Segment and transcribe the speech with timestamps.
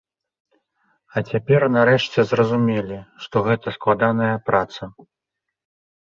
[1.15, 4.83] А цяпер нарэшце зразумелі, што гэта складаная праца.